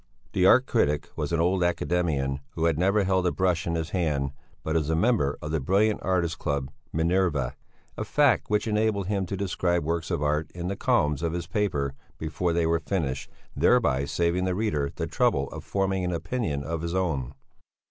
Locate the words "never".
2.79-3.03